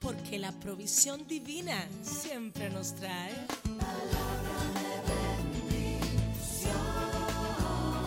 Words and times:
porque 0.00 0.38
la 0.38 0.50
provisión 0.52 1.26
divina 1.26 1.86
siempre 2.02 2.70
nos 2.70 2.94
trae. 2.94 3.34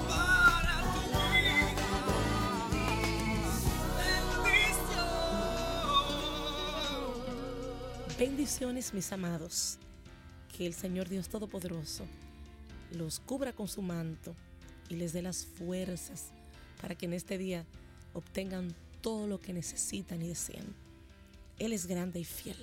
para 0.07 0.81
tu 0.93 0.99
vida. 1.21 1.75
Bendición. 3.97 5.07
Bendiciones, 8.17 8.93
mis 8.93 9.11
amados. 9.11 9.77
Que 10.57 10.65
el 10.65 10.73
Señor 10.73 11.09
Dios 11.09 11.29
Todopoderoso 11.29 12.05
los 12.91 13.19
cubra 13.19 13.53
con 13.53 13.67
su 13.67 13.81
manto 13.83 14.35
y 14.89 14.95
les 14.95 15.13
dé 15.13 15.21
las 15.21 15.45
fuerzas 15.45 16.31
para 16.81 16.95
que 16.95 17.05
en 17.05 17.13
este 17.13 17.37
día 17.37 17.65
obtengan 18.13 18.73
todo 19.01 19.27
lo 19.27 19.39
que 19.39 19.53
necesitan 19.53 20.21
y 20.21 20.27
desean. 20.27 20.82
Él 21.63 21.71
es 21.71 21.85
grande 21.85 22.19
y 22.19 22.25
fiel. 22.25 22.57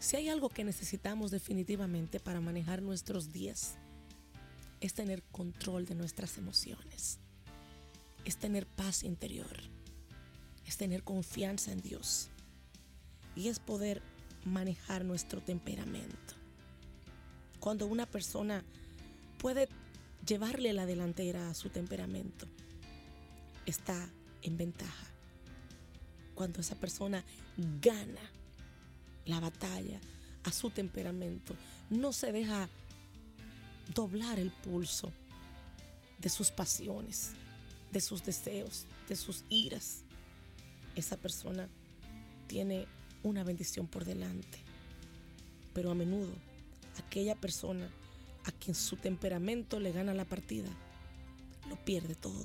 Si 0.00 0.16
hay 0.16 0.30
algo 0.30 0.48
que 0.48 0.64
necesitamos 0.64 1.30
definitivamente 1.30 2.20
para 2.20 2.40
manejar 2.40 2.80
nuestros 2.80 3.32
días, 3.32 3.74
es 4.80 4.94
tener 4.94 5.22
control 5.24 5.84
de 5.84 5.94
nuestras 5.94 6.38
emociones, 6.38 7.18
es 8.24 8.38
tener 8.38 8.66
paz 8.66 9.04
interior, 9.04 9.56
es 10.66 10.78
tener 10.78 11.02
confianza 11.02 11.70
en 11.70 11.82
Dios 11.82 12.30
y 13.36 13.48
es 13.48 13.58
poder 13.58 14.00
manejar 14.46 15.04
nuestro 15.04 15.42
temperamento. 15.42 16.34
Cuando 17.60 17.86
una 17.86 18.06
persona 18.06 18.64
puede 19.36 19.68
llevarle 20.26 20.72
la 20.72 20.86
delantera 20.86 21.50
a 21.50 21.54
su 21.54 21.68
temperamento, 21.68 22.46
está 23.66 24.10
en 24.40 24.56
ventaja. 24.56 25.11
Cuando 26.34 26.60
esa 26.60 26.76
persona 26.76 27.24
gana 27.80 28.20
la 29.26 29.40
batalla 29.40 30.00
a 30.44 30.52
su 30.52 30.70
temperamento, 30.70 31.54
no 31.90 32.12
se 32.12 32.32
deja 32.32 32.68
doblar 33.94 34.38
el 34.38 34.50
pulso 34.50 35.12
de 36.18 36.28
sus 36.28 36.50
pasiones, 36.50 37.32
de 37.92 38.00
sus 38.00 38.24
deseos, 38.24 38.86
de 39.08 39.16
sus 39.16 39.44
iras. 39.48 40.04
Esa 40.94 41.16
persona 41.16 41.68
tiene 42.46 42.86
una 43.22 43.44
bendición 43.44 43.86
por 43.86 44.04
delante. 44.04 44.58
Pero 45.74 45.90
a 45.90 45.94
menudo 45.94 46.32
aquella 46.98 47.34
persona 47.34 47.88
a 48.44 48.52
quien 48.52 48.74
su 48.74 48.96
temperamento 48.96 49.80
le 49.80 49.92
gana 49.92 50.14
la 50.14 50.24
partida, 50.24 50.68
lo 51.68 51.76
pierde 51.76 52.14
todo. 52.14 52.44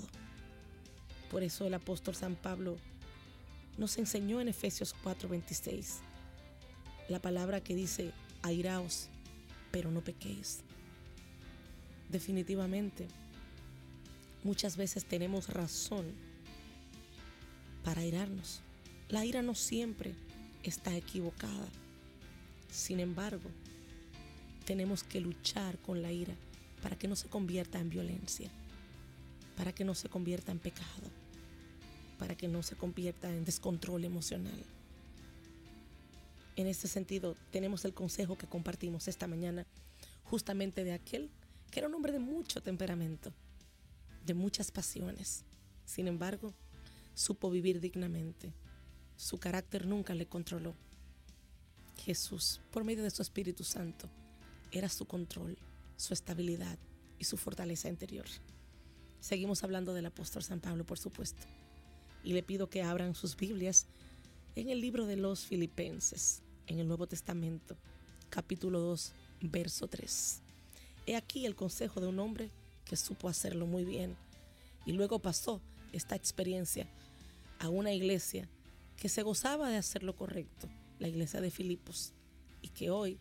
Por 1.29 1.43
eso 1.43 1.65
el 1.65 1.73
apóstol 1.73 2.15
San 2.15 2.35
Pablo 2.35 2.77
nos 3.77 3.97
enseñó 3.97 4.41
en 4.41 4.47
Efesios 4.47 4.95
4:26 5.03 5.99
la 7.09 7.21
palabra 7.21 7.61
que 7.61 7.75
dice, 7.75 8.11
airaos, 8.41 9.09
pero 9.71 9.91
no 9.91 10.01
pequéis. 10.01 10.59
Definitivamente, 12.09 13.07
muchas 14.43 14.77
veces 14.77 15.05
tenemos 15.05 15.49
razón 15.49 16.05
para 17.83 18.01
airarnos. 18.01 18.61
La 19.09 19.23
ira 19.25 19.41
no 19.41 19.55
siempre 19.55 20.15
está 20.63 20.95
equivocada. 20.95 21.69
Sin 22.69 22.99
embargo, 22.99 23.49
tenemos 24.65 25.03
que 25.03 25.21
luchar 25.21 25.77
con 25.79 26.01
la 26.01 26.11
ira 26.11 26.33
para 26.81 26.97
que 26.97 27.07
no 27.07 27.15
se 27.15 27.29
convierta 27.29 27.79
en 27.79 27.89
violencia, 27.89 28.49
para 29.55 29.73
que 29.73 29.85
no 29.85 29.95
se 29.95 30.09
convierta 30.09 30.51
en 30.51 30.59
pecado, 30.59 31.09
para 32.17 32.35
que 32.35 32.47
no 32.47 32.63
se 32.63 32.75
convierta 32.75 33.29
en 33.29 33.45
descontrol 33.45 34.03
emocional. 34.03 34.63
En 36.55 36.67
este 36.67 36.87
sentido, 36.87 37.35
tenemos 37.51 37.85
el 37.85 37.93
consejo 37.93 38.37
que 38.37 38.47
compartimos 38.47 39.07
esta 39.07 39.27
mañana 39.27 39.65
justamente 40.23 40.83
de 40.83 40.93
aquel 40.93 41.29
que 41.71 41.79
era 41.79 41.87
un 41.87 41.95
hombre 41.95 42.13
de 42.13 42.19
mucho 42.19 42.61
temperamento, 42.61 43.31
de 44.25 44.33
muchas 44.33 44.71
pasiones. 44.71 45.43
Sin 45.85 46.07
embargo, 46.07 46.53
supo 47.13 47.49
vivir 47.49 47.79
dignamente. 47.79 48.53
Su 49.15 49.37
carácter 49.37 49.85
nunca 49.85 50.13
le 50.13 50.27
controló. 50.27 50.75
Jesús, 51.97 52.61
por 52.71 52.83
medio 52.83 53.03
de 53.03 53.11
su 53.11 53.21
Espíritu 53.21 53.63
Santo, 53.63 54.09
era 54.71 54.89
su 54.89 55.05
control, 55.05 55.57
su 55.97 56.13
estabilidad 56.13 56.77
y 57.19 57.25
su 57.25 57.37
fortaleza 57.37 57.89
interior. 57.89 58.27
Seguimos 59.19 59.63
hablando 59.63 59.93
del 59.93 60.05
apóstol 60.05 60.43
San 60.43 60.59
Pablo, 60.59 60.85
por 60.85 60.99
supuesto. 60.99 61.45
Y 62.27 62.33
le 62.33 62.43
pido 62.43 62.69
que 62.69 62.81
abran 62.83 63.15
sus 63.15 63.37
Biblias 63.37 63.85
en 64.57 64.67
el 64.67 64.81
libro 64.81 65.05
de 65.05 65.15
los 65.15 65.45
Filipenses, 65.45 66.41
en 66.65 66.77
el 66.77 66.85
Nuevo 66.85 67.07
Testamento, 67.07 67.77
capítulo 68.29 68.81
2, 68.81 69.13
verso 69.43 69.87
3. 69.87 70.41
He 71.05 71.15
aquí 71.15 71.45
el 71.45 71.55
consejo 71.55 72.01
de 72.01 72.07
un 72.07 72.19
hombre 72.19 72.51
que 72.83 72.97
supo 72.97 73.29
hacerlo 73.29 73.65
muy 73.65 73.85
bien 73.85 74.17
y 74.85 74.91
luego 74.91 75.19
pasó 75.19 75.61
esta 75.93 76.17
experiencia 76.17 76.85
a 77.59 77.69
una 77.69 77.93
iglesia 77.93 78.49
que 78.97 79.07
se 79.07 79.23
gozaba 79.23 79.69
de 79.69 79.77
hacer 79.77 80.03
lo 80.03 80.13
correcto, 80.13 80.67
la 80.99 81.07
iglesia 81.07 81.39
de 81.39 81.49
Filipos, 81.49 82.11
y 82.61 82.67
que 82.67 82.89
hoy 82.89 83.17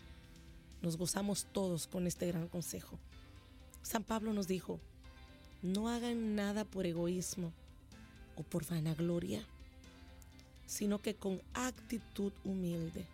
nos 0.82 0.96
gozamos 0.96 1.46
todos 1.52 1.86
con 1.86 2.08
este 2.08 2.26
gran 2.26 2.48
consejo. 2.48 2.98
San 3.82 4.02
Pablo 4.02 4.32
nos 4.32 4.48
dijo, 4.48 4.80
no 5.62 5.90
hagan 5.90 6.34
nada 6.34 6.64
por 6.64 6.86
egoísmo 6.86 7.52
o 8.36 8.42
por 8.42 8.66
vanagloria, 8.66 9.44
sino 10.66 11.00
que 11.00 11.14
con 11.14 11.41
actitud 11.54 12.32
humilde 12.44 13.04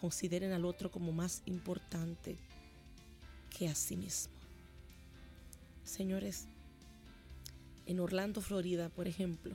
consideren 0.00 0.52
al 0.52 0.64
otro 0.64 0.90
como 0.90 1.12
más 1.12 1.42
importante 1.46 2.36
que 3.56 3.68
a 3.68 3.74
sí 3.74 3.96
mismo. 3.96 4.32
Señores, 5.84 6.46
en 7.86 8.00
Orlando, 8.00 8.40
Florida, 8.40 8.88
por 8.88 9.08
ejemplo, 9.08 9.54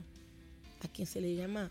a 0.82 0.88
quien 0.88 1.06
se 1.06 1.20
le 1.20 1.34
llama 1.34 1.70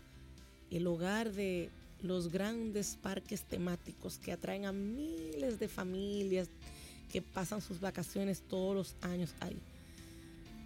el 0.70 0.86
hogar 0.86 1.32
de 1.32 1.70
los 2.02 2.30
grandes 2.30 2.96
parques 2.96 3.44
temáticos 3.44 4.18
que 4.18 4.32
atraen 4.32 4.66
a 4.66 4.72
miles 4.72 5.58
de 5.58 5.68
familias 5.68 6.48
que 7.10 7.22
pasan 7.22 7.62
sus 7.62 7.80
vacaciones 7.80 8.42
todos 8.42 8.74
los 8.74 8.96
años 9.00 9.34
ahí. 9.40 9.58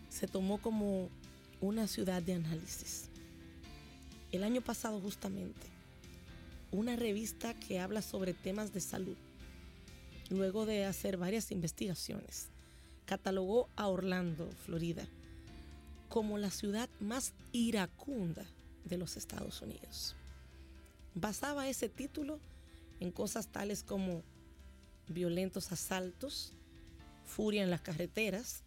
Se 0.08 0.26
tomó 0.26 0.58
como 0.58 1.08
una 1.60 1.86
ciudad 1.86 2.22
de 2.22 2.34
análisis. 2.34 3.08
El 4.32 4.44
año 4.44 4.62
pasado 4.62 5.00
justamente, 5.00 5.66
una 6.70 6.96
revista 6.96 7.52
que 7.54 7.80
habla 7.80 8.00
sobre 8.00 8.32
temas 8.32 8.72
de 8.72 8.80
salud, 8.80 9.16
luego 10.30 10.64
de 10.64 10.84
hacer 10.84 11.16
varias 11.16 11.50
investigaciones, 11.50 12.48
catalogó 13.04 13.68
a 13.76 13.88
Orlando, 13.88 14.50
Florida, 14.64 15.06
como 16.08 16.38
la 16.38 16.50
ciudad 16.50 16.88
más 17.00 17.34
iracunda 17.52 18.44
de 18.84 18.96
los 18.96 19.16
Estados 19.16 19.60
Unidos. 19.60 20.16
Basaba 21.14 21.68
ese 21.68 21.88
título 21.88 22.38
en 23.00 23.10
cosas 23.10 23.48
tales 23.48 23.82
como 23.82 24.22
violentos 25.08 25.72
asaltos, 25.72 26.54
furia 27.26 27.62
en 27.62 27.70
las 27.70 27.80
carreteras 27.80 28.62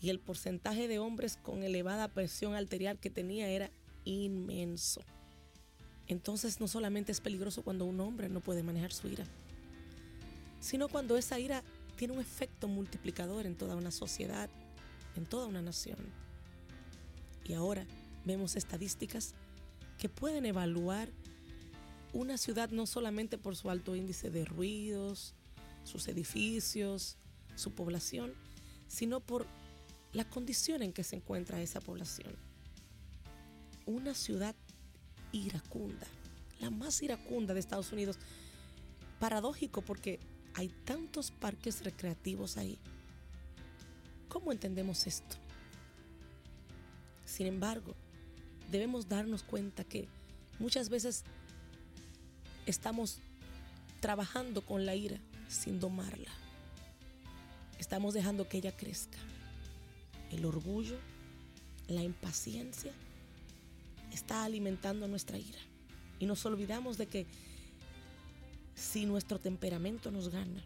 y 0.00 0.10
el 0.10 0.18
porcentaje 0.18 0.88
de 0.88 0.98
hombres 0.98 1.36
con 1.36 1.62
elevada 1.62 2.08
presión 2.08 2.54
arterial 2.54 2.98
que 2.98 3.10
tenía 3.10 3.48
era 3.48 3.70
inmenso. 4.04 5.02
Entonces 6.06 6.60
no 6.60 6.68
solamente 6.68 7.12
es 7.12 7.20
peligroso 7.20 7.62
cuando 7.62 7.84
un 7.84 8.00
hombre 8.00 8.28
no 8.28 8.40
puede 8.40 8.62
manejar 8.62 8.92
su 8.92 9.08
ira, 9.08 9.24
sino 10.58 10.88
cuando 10.88 11.16
esa 11.16 11.38
ira 11.38 11.62
tiene 11.96 12.14
un 12.14 12.20
efecto 12.20 12.66
multiplicador 12.66 13.46
en 13.46 13.56
toda 13.56 13.76
una 13.76 13.90
sociedad, 13.90 14.48
en 15.16 15.26
toda 15.26 15.46
una 15.46 15.62
nación. 15.62 15.98
Y 17.44 17.52
ahora 17.52 17.86
vemos 18.24 18.56
estadísticas 18.56 19.34
que 19.98 20.08
pueden 20.08 20.46
evaluar 20.46 21.10
una 22.12 22.38
ciudad 22.38 22.70
no 22.70 22.86
solamente 22.86 23.38
por 23.38 23.54
su 23.54 23.70
alto 23.70 23.94
índice 23.94 24.30
de 24.30 24.44
ruidos, 24.44 25.34
sus 25.84 26.08
edificios, 26.08 27.18
su 27.54 27.72
población, 27.72 28.32
sino 28.88 29.20
por 29.20 29.46
la 30.12 30.24
condición 30.24 30.82
en 30.82 30.92
que 30.92 31.04
se 31.04 31.16
encuentra 31.16 31.60
esa 31.60 31.80
población. 31.80 32.34
Una 33.86 34.14
ciudad 34.14 34.54
iracunda, 35.32 36.06
la 36.60 36.70
más 36.70 37.02
iracunda 37.02 37.54
de 37.54 37.60
Estados 37.60 37.92
Unidos. 37.92 38.18
Paradójico 39.18 39.82
porque 39.82 40.18
hay 40.54 40.68
tantos 40.84 41.30
parques 41.30 41.84
recreativos 41.84 42.56
ahí. 42.56 42.78
¿Cómo 44.28 44.52
entendemos 44.52 45.06
esto? 45.06 45.36
Sin 47.24 47.46
embargo, 47.46 47.94
debemos 48.70 49.08
darnos 49.08 49.42
cuenta 49.42 49.84
que 49.84 50.08
muchas 50.58 50.88
veces 50.88 51.24
estamos 52.66 53.20
trabajando 54.00 54.64
con 54.64 54.86
la 54.86 54.94
ira 54.94 55.18
sin 55.48 55.80
domarla. 55.80 56.30
Estamos 57.78 58.14
dejando 58.14 58.48
que 58.48 58.58
ella 58.58 58.76
crezca. 58.76 59.18
El 60.30 60.44
orgullo, 60.44 60.96
la 61.88 62.02
impaciencia, 62.02 62.92
está 64.12 64.44
alimentando 64.44 65.08
nuestra 65.08 65.38
ira. 65.38 65.58
Y 66.18 66.26
nos 66.26 66.44
olvidamos 66.46 66.98
de 66.98 67.06
que 67.06 67.26
si 68.74 69.06
nuestro 69.06 69.38
temperamento 69.38 70.10
nos 70.10 70.28
gana, 70.28 70.62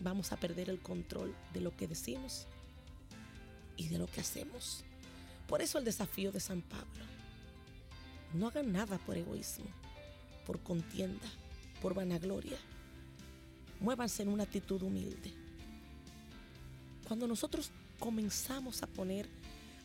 vamos 0.00 0.32
a 0.32 0.36
perder 0.36 0.70
el 0.70 0.80
control 0.80 1.34
de 1.52 1.60
lo 1.60 1.76
que 1.76 1.88
decimos 1.88 2.46
y 3.76 3.88
de 3.88 3.98
lo 3.98 4.06
que 4.06 4.20
hacemos. 4.20 4.84
Por 5.46 5.62
eso 5.62 5.78
el 5.78 5.84
desafío 5.84 6.32
de 6.32 6.40
San 6.40 6.62
Pablo. 6.62 7.04
No 8.34 8.48
hagan 8.48 8.72
nada 8.72 8.98
por 8.98 9.16
egoísmo, 9.16 9.66
por 10.46 10.60
contienda, 10.60 11.26
por 11.80 11.94
vanagloria. 11.94 12.58
Muévanse 13.80 14.22
en 14.22 14.28
una 14.28 14.42
actitud 14.44 14.82
humilde. 14.82 15.32
Cuando 17.06 17.26
nosotros 17.26 17.70
comenzamos 17.98 18.82
a 18.82 18.86
poner 18.86 19.28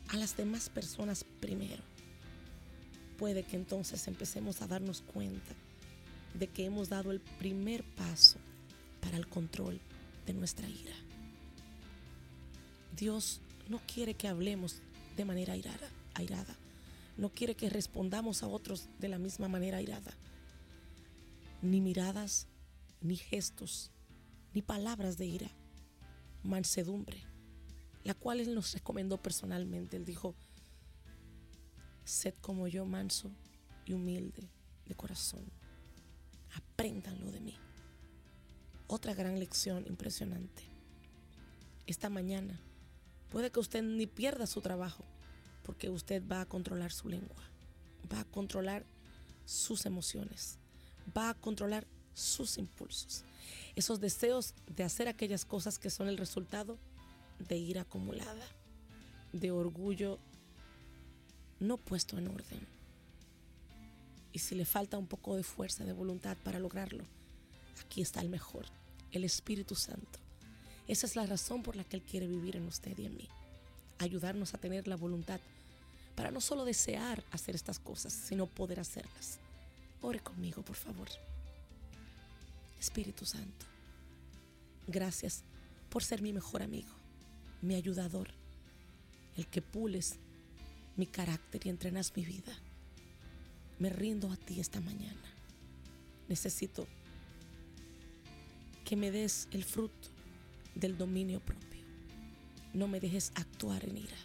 a 0.09 0.17
las 0.17 0.35
demás 0.35 0.69
personas 0.69 1.23
primero, 1.39 1.83
puede 3.17 3.43
que 3.43 3.55
entonces 3.55 4.07
empecemos 4.07 4.61
a 4.61 4.67
darnos 4.67 5.01
cuenta 5.01 5.53
de 6.33 6.47
que 6.47 6.65
hemos 6.65 6.89
dado 6.89 7.11
el 7.11 7.19
primer 7.19 7.83
paso 7.83 8.37
para 9.01 9.17
el 9.17 9.27
control 9.27 9.79
de 10.25 10.33
nuestra 10.33 10.67
ira. 10.67 10.95
Dios 12.95 13.41
no 13.69 13.81
quiere 13.85 14.13
que 14.13 14.27
hablemos 14.27 14.81
de 15.15 15.25
manera 15.25 15.53
airada, 15.53 15.89
airada. 16.13 16.55
No 17.17 17.29
quiere 17.29 17.55
que 17.55 17.69
respondamos 17.69 18.43
a 18.43 18.47
otros 18.47 18.87
de 18.99 19.07
la 19.07 19.19
misma 19.19 19.47
manera 19.47 19.77
airada. 19.77 20.13
Ni 21.61 21.79
miradas, 21.79 22.47
ni 23.01 23.15
gestos, 23.15 23.91
ni 24.53 24.61
palabras 24.61 25.17
de 25.17 25.25
ira. 25.25 25.51
Mansedumbre, 26.43 27.23
la 28.03 28.13
cual 28.13 28.39
Él 28.39 28.53
nos 28.53 28.73
recomendó 28.73 29.21
personalmente. 29.21 29.97
Él 29.97 30.05
dijo, 30.05 30.35
sed 32.03 32.33
como 32.41 32.67
yo 32.67 32.85
manso 32.85 33.31
y 33.85 33.93
humilde 33.93 34.49
de 34.85 34.95
corazón. 34.95 35.45
Apréndanlo 36.55 37.31
de 37.31 37.39
mí. 37.39 37.57
Otra 38.87 39.13
gran 39.13 39.39
lección 39.39 39.85
impresionante. 39.87 40.63
Esta 41.87 42.09
mañana 42.09 42.59
puede 43.29 43.51
que 43.51 43.59
usted 43.59 43.81
ni 43.83 44.07
pierda 44.07 44.47
su 44.47 44.61
trabajo 44.61 45.03
porque 45.63 45.89
usted 45.89 46.21
va 46.29 46.41
a 46.41 46.45
controlar 46.45 46.91
su 46.91 47.09
lengua, 47.09 47.41
va 48.11 48.19
a 48.19 48.25
controlar 48.25 48.85
sus 49.45 49.85
emociones, 49.85 50.59
va 51.17 51.29
a 51.29 51.33
controlar 51.33 51.87
sus 52.13 52.57
impulsos, 52.57 53.23
esos 53.75 53.99
deseos 53.99 54.53
de 54.67 54.83
hacer 54.83 55.07
aquellas 55.07 55.45
cosas 55.45 55.79
que 55.79 55.89
son 55.89 56.07
el 56.07 56.17
resultado 56.17 56.77
ira 57.51 57.81
acumulada, 57.81 58.45
de 59.31 59.51
orgullo 59.51 60.19
no 61.59 61.77
puesto 61.77 62.17
en 62.17 62.27
orden. 62.27 62.67
Y 64.31 64.39
si 64.39 64.55
le 64.55 64.65
falta 64.65 64.97
un 64.97 65.07
poco 65.07 65.35
de 65.35 65.43
fuerza, 65.43 65.85
de 65.85 65.93
voluntad 65.93 66.37
para 66.43 66.59
lograrlo, 66.59 67.05
aquí 67.85 68.01
está 68.01 68.19
el 68.21 68.29
mejor, 68.29 68.65
el 69.11 69.23
Espíritu 69.23 69.75
Santo. 69.75 70.19
Esa 70.87 71.05
es 71.05 71.15
la 71.15 71.25
razón 71.25 71.63
por 71.63 71.75
la 71.75 71.83
que 71.83 71.97
Él 71.97 72.03
quiere 72.03 72.27
vivir 72.27 72.55
en 72.55 72.65
usted 72.65 72.97
y 72.97 73.05
en 73.05 73.15
mí. 73.15 73.29
Ayudarnos 73.99 74.53
a 74.53 74.57
tener 74.57 74.87
la 74.87 74.95
voluntad 74.95 75.39
para 76.15 76.31
no 76.31 76.41
solo 76.41 76.65
desear 76.65 77.23
hacer 77.31 77.55
estas 77.55 77.79
cosas, 77.79 78.13
sino 78.13 78.47
poder 78.47 78.79
hacerlas. 78.79 79.39
Ore 80.01 80.19
conmigo, 80.19 80.63
por 80.63 80.75
favor. 80.75 81.07
Espíritu 82.79 83.25
Santo, 83.25 83.65
gracias 84.87 85.43
por 85.89 86.03
ser 86.03 86.21
mi 86.21 86.33
mejor 86.33 86.61
amigo, 86.61 86.91
mi 87.63 87.75
ayudador, 87.75 88.29
el 89.37 89.47
que 89.47 89.61
pules 89.61 90.17
mi 90.97 91.07
carácter 91.07 91.65
y 91.65 91.69
entrenas 91.69 92.13
mi 92.15 92.25
vida. 92.25 92.53
Me 93.79 93.89
rindo 93.89 94.31
a 94.31 94.35
ti 94.37 94.59
esta 94.59 94.79
mañana. 94.81 95.33
Necesito 96.27 96.85
que 98.85 98.95
me 98.95 99.11
des 99.11 99.47
el 99.51 99.63
fruto 99.63 100.09
del 100.75 100.97
dominio 100.97 101.39
propio. 101.39 101.81
No 102.73 102.87
me 102.87 102.99
dejes 102.99 103.31
actuar 103.35 103.83
en 103.85 103.97
ira. 103.97 104.17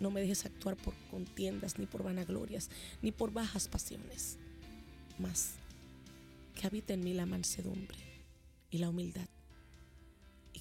No 0.00 0.10
me 0.10 0.20
dejes 0.20 0.46
actuar 0.46 0.76
por 0.76 0.94
contiendas, 1.10 1.78
ni 1.78 1.86
por 1.86 2.02
vanaglorias, 2.02 2.70
ni 3.02 3.12
por 3.12 3.32
bajas 3.32 3.68
pasiones. 3.68 4.38
Más 5.18 5.54
que 6.54 6.66
habite 6.66 6.94
en 6.94 7.00
mí 7.00 7.14
la 7.14 7.26
mansedumbre 7.26 7.98
y 8.70 8.78
la 8.78 8.88
humildad. 8.88 9.28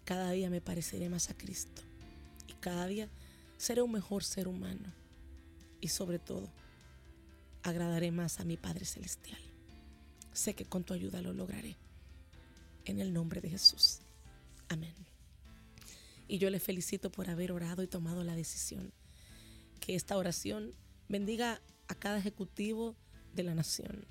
Cada 0.07 0.31
día 0.31 0.49
me 0.49 0.61
pareceré 0.61 1.09
más 1.09 1.29
a 1.29 1.33
Cristo. 1.33 1.81
Y 2.47 2.53
cada 2.53 2.87
día 2.87 3.09
seré 3.57 3.81
un 3.81 3.91
mejor 3.91 4.23
ser 4.23 4.47
humano. 4.47 4.93
Y 5.81 5.89
sobre 5.89 6.17
todo, 6.17 6.49
agradaré 7.61 8.11
más 8.11 8.39
a 8.39 8.45
mi 8.45 8.55
Padre 8.55 8.85
Celestial. 8.85 9.41
Sé 10.31 10.53
que 10.53 10.63
con 10.63 10.85
tu 10.85 10.93
ayuda 10.93 11.21
lo 11.21 11.33
lograré. 11.33 11.75
En 12.85 13.01
el 13.01 13.11
nombre 13.11 13.41
de 13.41 13.49
Jesús. 13.49 13.99
Amén. 14.69 14.95
Y 16.29 16.37
yo 16.37 16.49
le 16.51 16.61
felicito 16.61 17.11
por 17.11 17.29
haber 17.29 17.51
orado 17.51 17.83
y 17.83 17.87
tomado 17.87 18.23
la 18.23 18.33
decisión. 18.33 18.93
Que 19.81 19.93
esta 19.95 20.15
oración 20.15 20.73
bendiga 21.09 21.59
a 21.89 21.95
cada 21.95 22.19
ejecutivo 22.19 22.95
de 23.33 23.43
la 23.43 23.55
nación, 23.55 24.05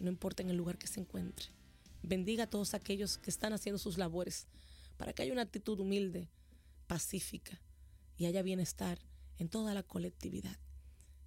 no 0.00 0.08
importa 0.08 0.42
en 0.42 0.48
el 0.48 0.56
lugar 0.56 0.78
que 0.78 0.86
se 0.86 1.00
encuentre. 1.00 1.48
Bendiga 2.02 2.44
a 2.44 2.50
todos 2.50 2.72
aquellos 2.72 3.18
que 3.18 3.28
están 3.28 3.52
haciendo 3.52 3.78
sus 3.78 3.98
labores 3.98 4.46
para 5.04 5.12
que 5.12 5.20
haya 5.20 5.34
una 5.34 5.42
actitud 5.42 5.78
humilde, 5.80 6.30
pacífica 6.86 7.60
y 8.16 8.24
haya 8.24 8.40
bienestar 8.40 8.98
en 9.36 9.50
toda 9.50 9.74
la 9.74 9.82
colectividad. 9.82 10.56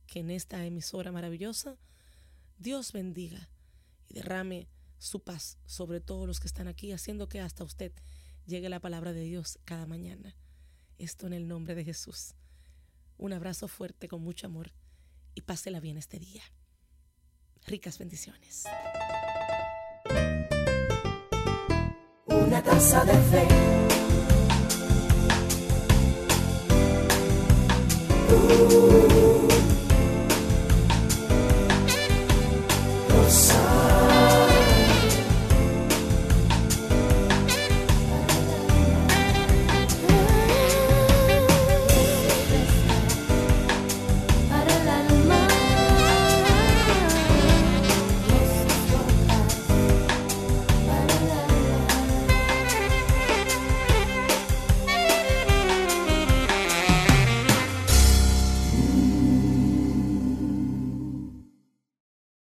Que 0.07 0.21
en 0.21 0.31
esta 0.31 0.65
emisora 0.65 1.11
maravillosa 1.11 1.77
Dios 2.57 2.91
bendiga 2.91 3.51
y 4.09 4.15
derrame 4.15 4.67
su 4.97 5.19
paz 5.19 5.59
sobre 5.67 5.99
todos 5.99 6.25
los 6.25 6.39
que 6.39 6.47
están 6.47 6.67
aquí, 6.67 6.91
haciendo 6.91 7.29
que 7.29 7.39
hasta 7.39 7.63
usted 7.63 7.91
llegue 8.47 8.67
la 8.67 8.79
palabra 8.79 9.13
de 9.13 9.21
Dios 9.21 9.59
cada 9.63 9.85
mañana. 9.85 10.35
Esto 10.97 11.27
en 11.27 11.33
el 11.33 11.47
nombre 11.47 11.75
de 11.75 11.85
Jesús. 11.85 12.33
Un 13.19 13.31
abrazo 13.31 13.67
fuerte 13.67 14.07
con 14.07 14.23
mucho 14.23 14.47
amor 14.47 14.71
y 15.35 15.41
pásela 15.41 15.79
bien 15.79 15.97
este 15.97 16.17
día. 16.17 16.41
Ricas 17.67 17.99
bendiciones. 17.99 18.63
Una 22.47 22.61
taza 22.61 23.03
de 23.03 23.13
fe. 23.29 23.45
Uh. 28.31 29.16